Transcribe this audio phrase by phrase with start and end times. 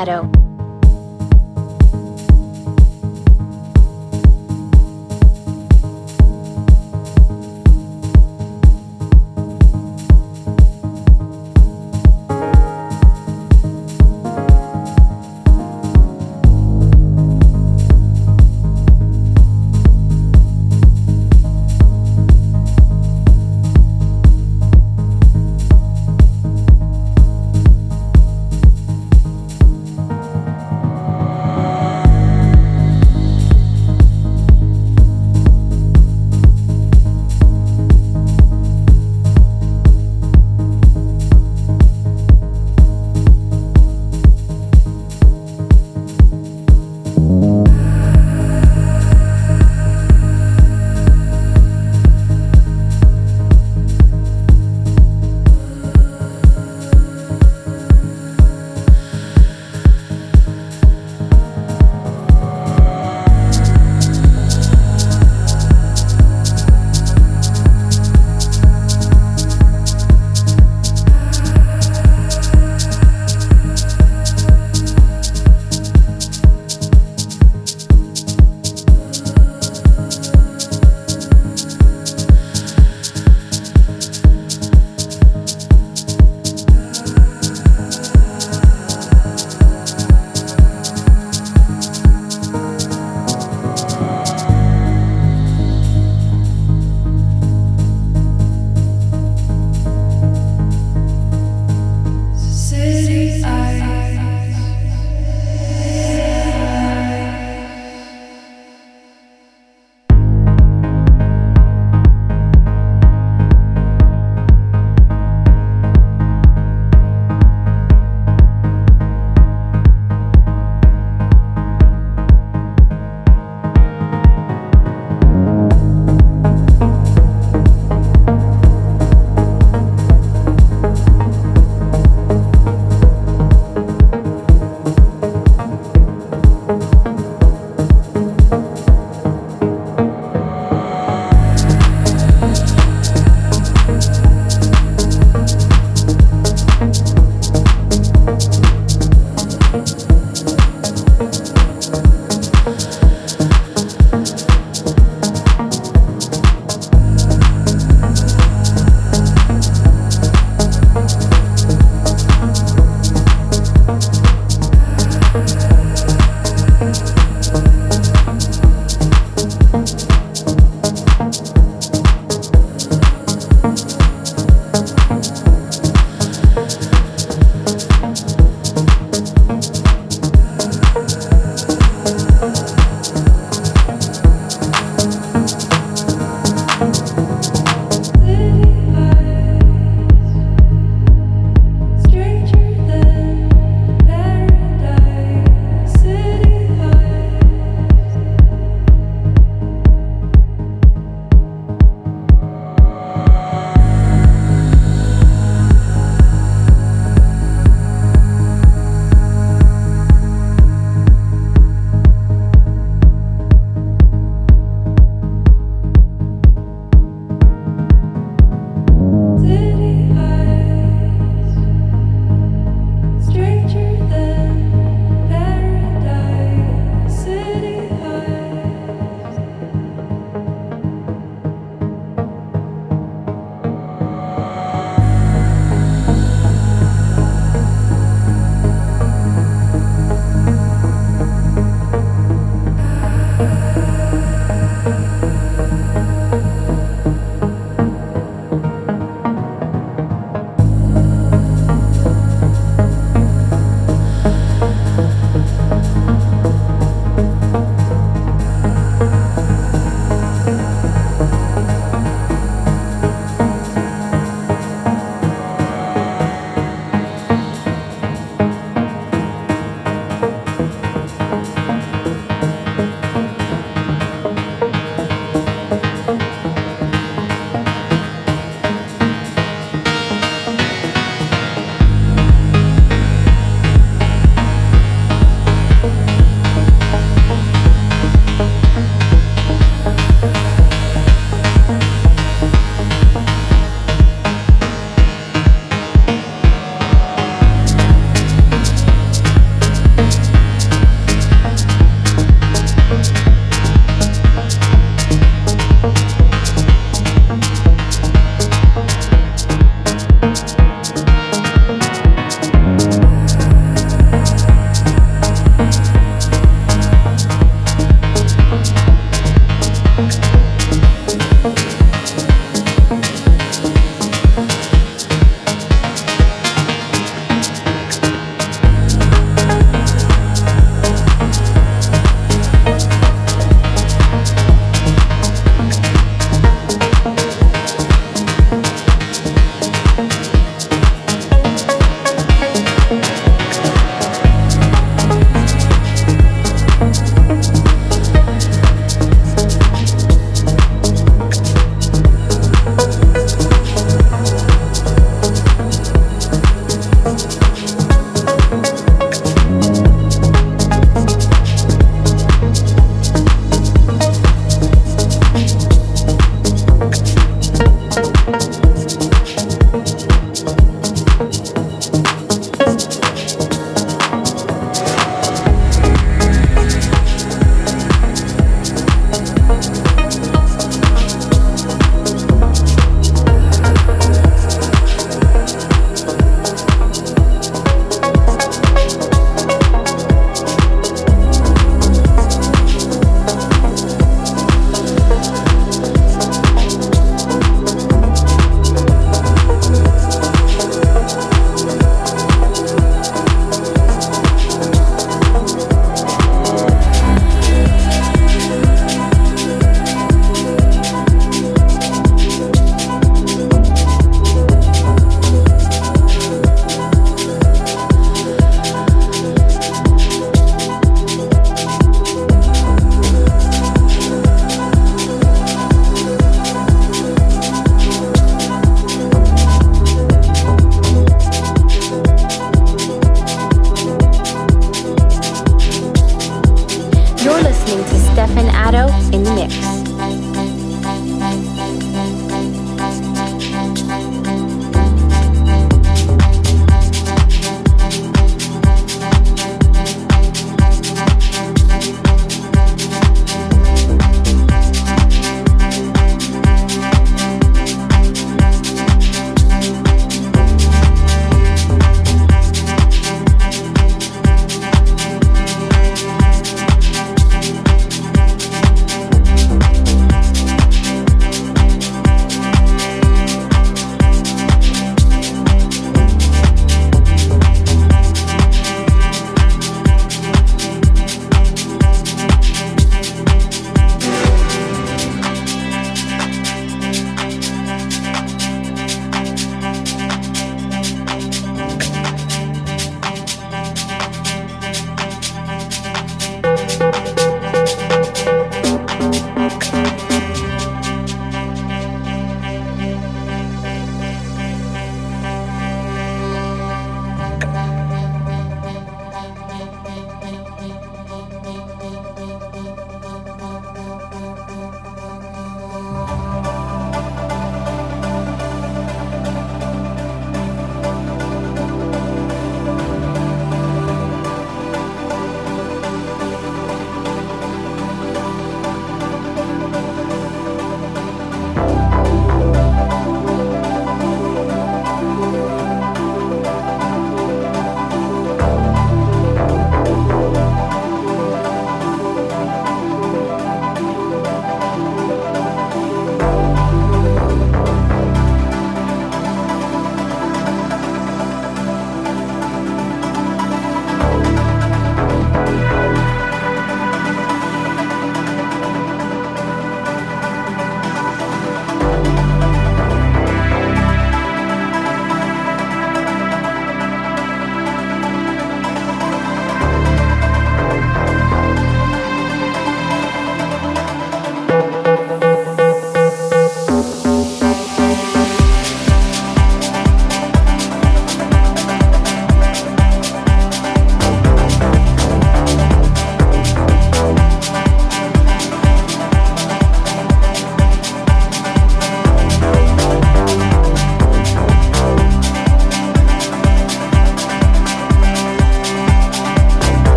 [0.00, 0.49] Stefan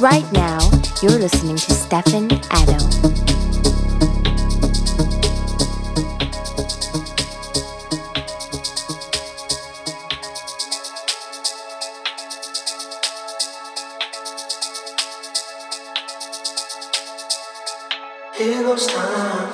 [0.00, 0.60] Right now,
[1.02, 2.78] you're listening to Stefan Addo.
[18.36, 19.52] Here goes time,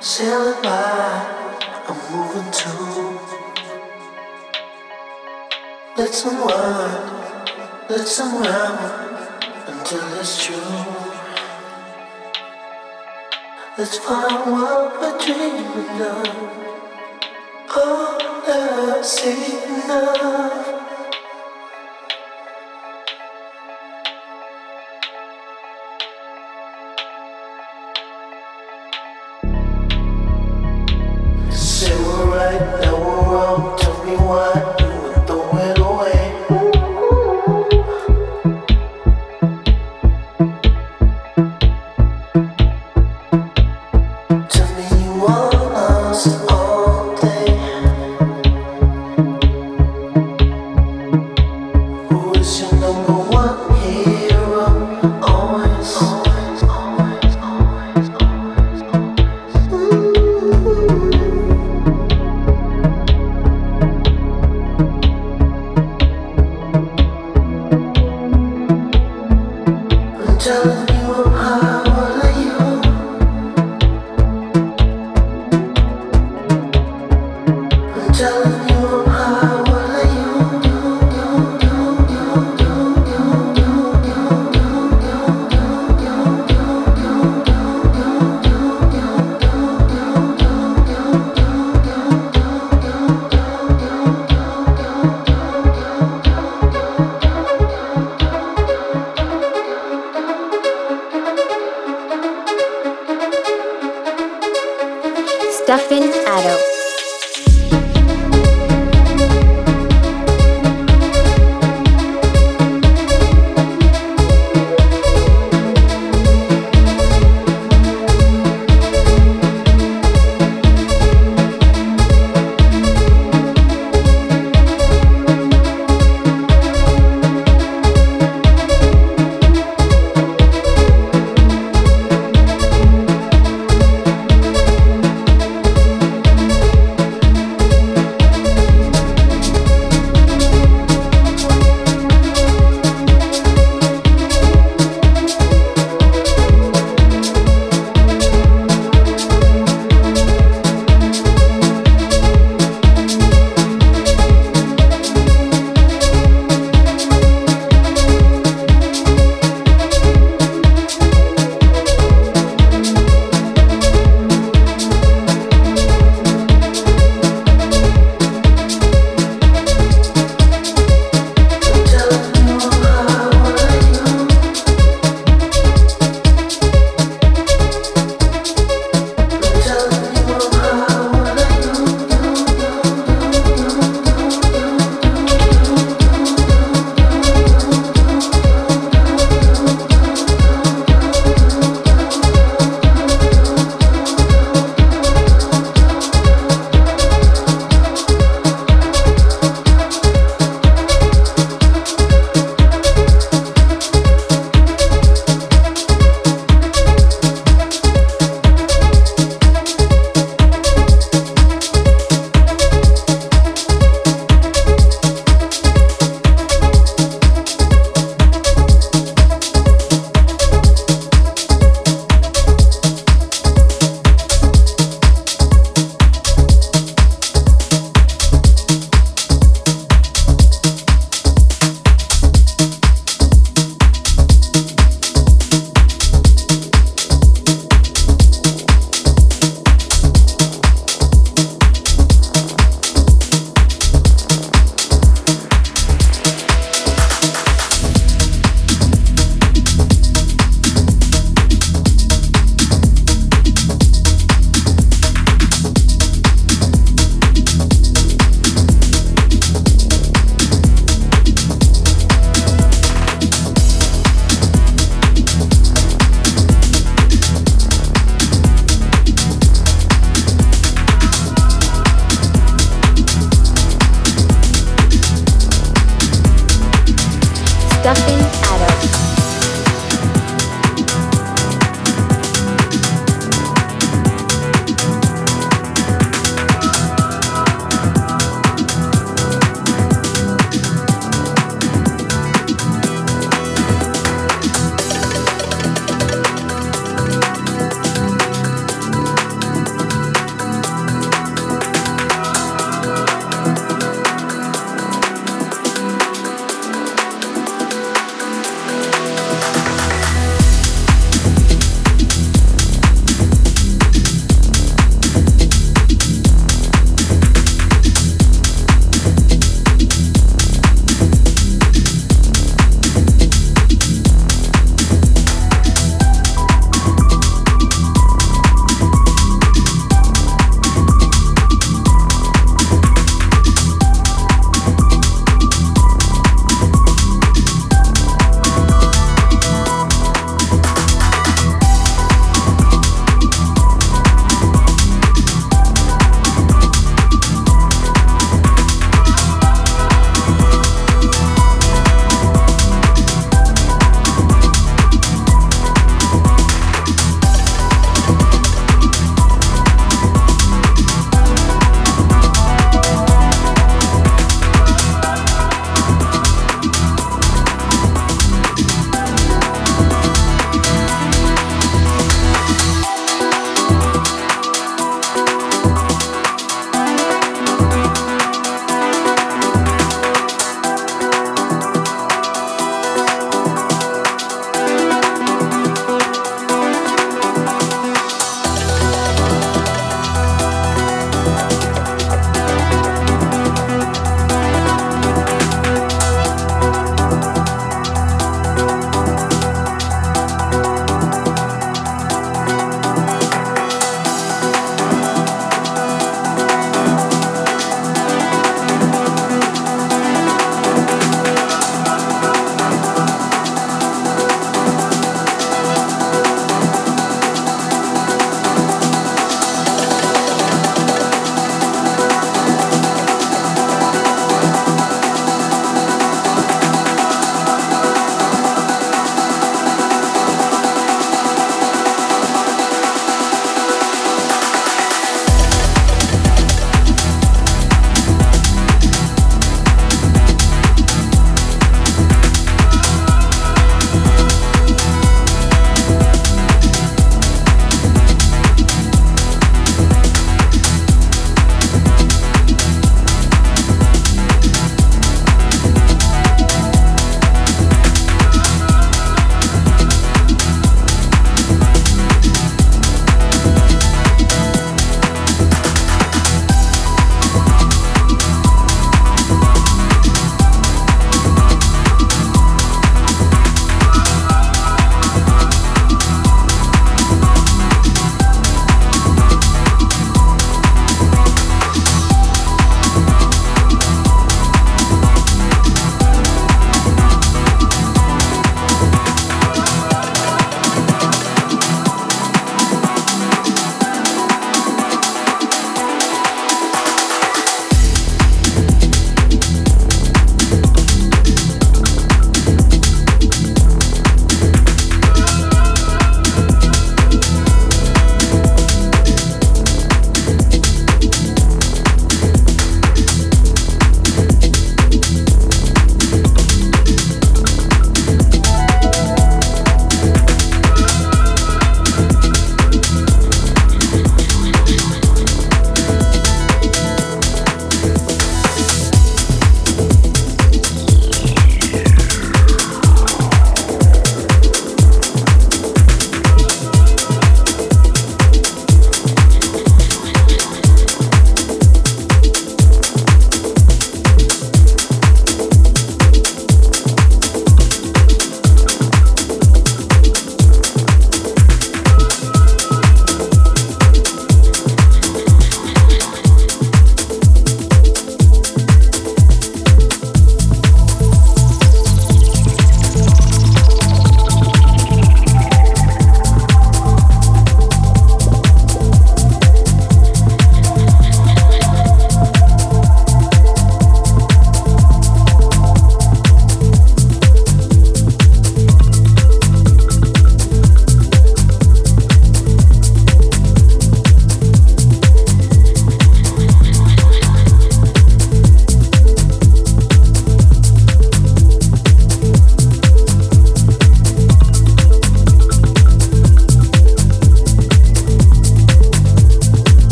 [0.00, 1.54] sailing by.
[1.86, 3.20] I'm moving too.
[5.96, 9.07] Let's unwind, let's unravel
[13.78, 16.26] Let's find what we're dreaming of.
[17.76, 20.77] All that's enough.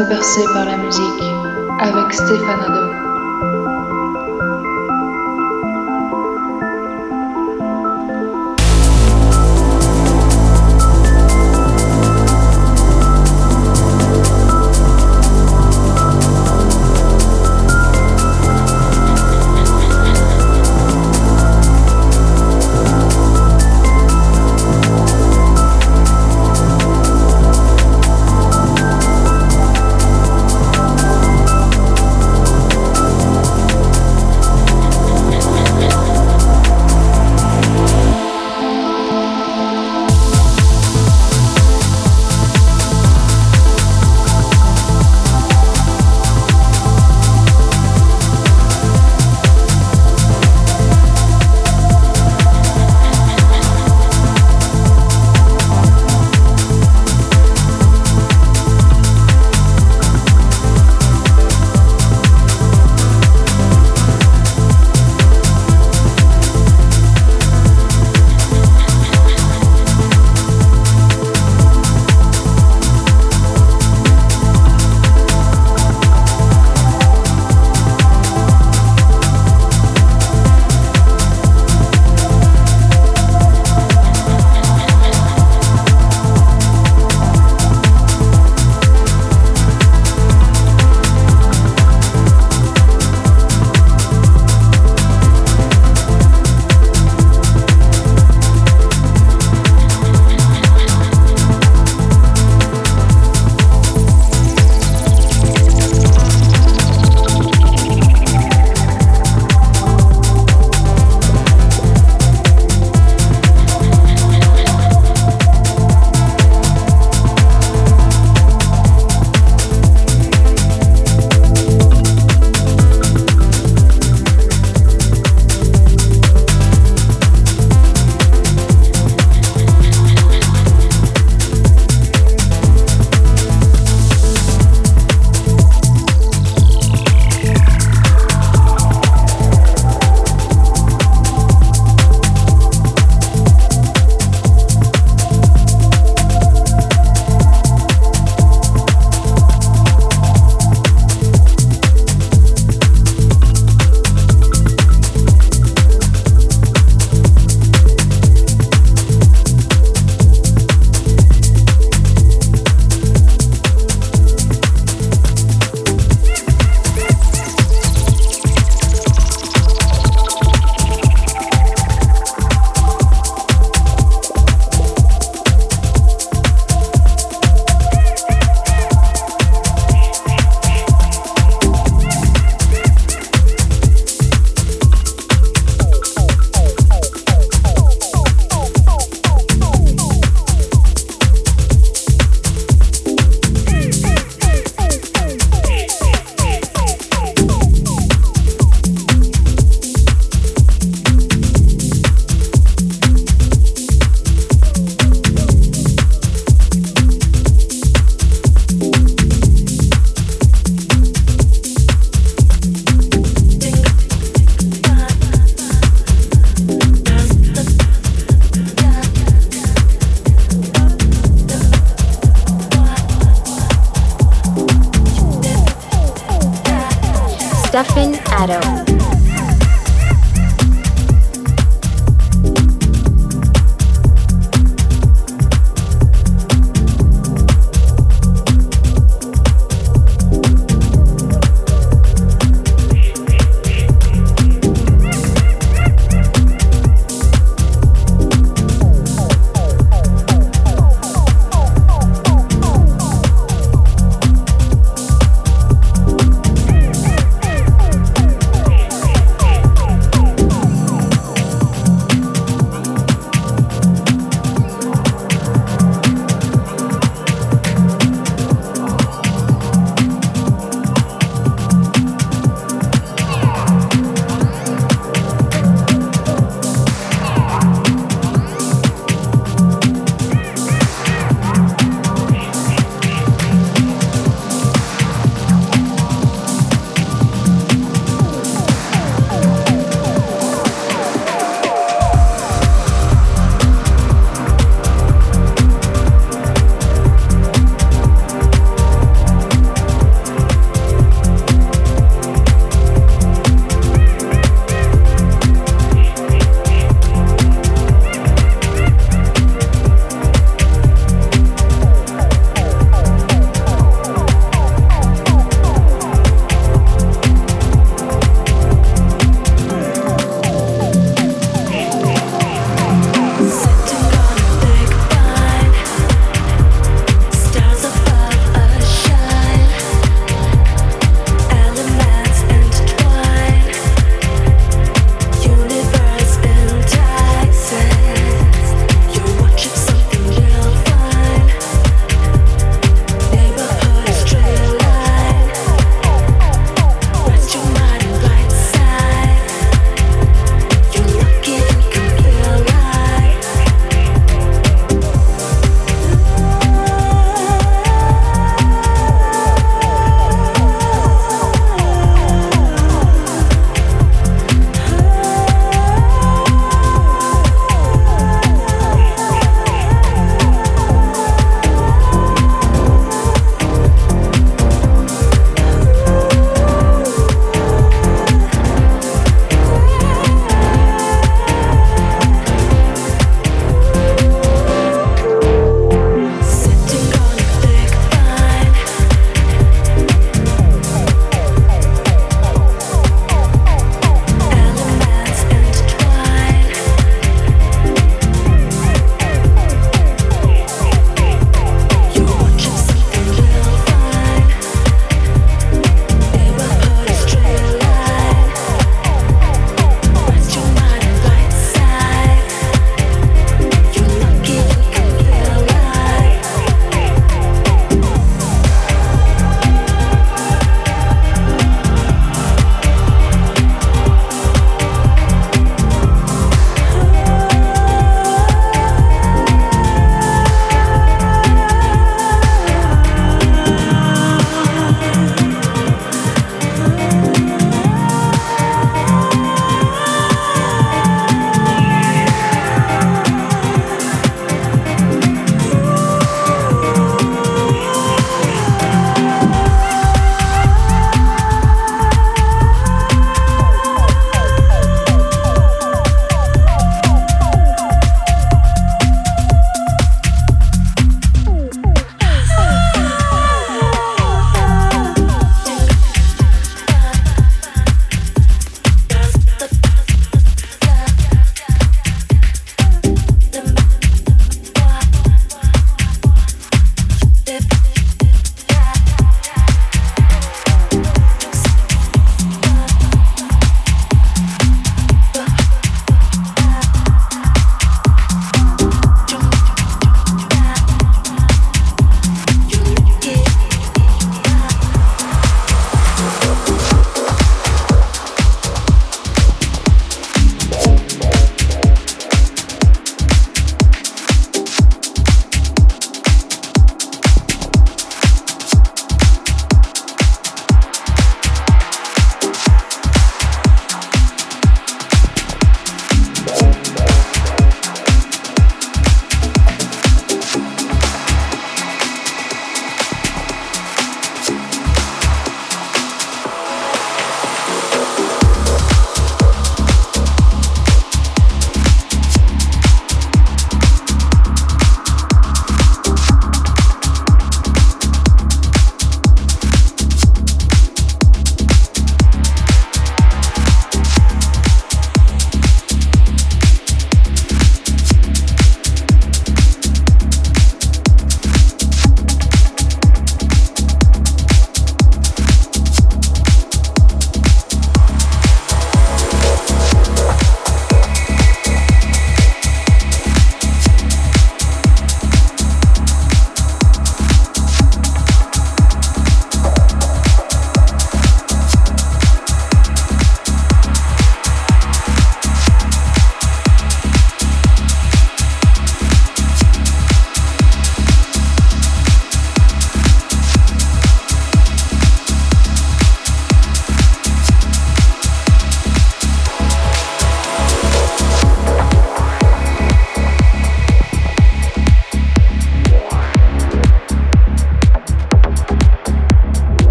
[0.00, 1.22] traversée par la musique
[1.78, 2.79] avec Stéphane